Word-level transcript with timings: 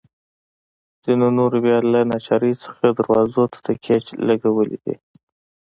ځینو 1.03 1.27
نورو 1.37 1.57
بیا 1.65 1.77
له 1.93 1.99
ناچارۍ 2.11 2.53
څخه 2.63 2.85
دروازو 2.99 3.43
ته 3.51 3.57
تکیې 3.65 3.97
لګولي 4.27 4.77
وې. 4.83 4.95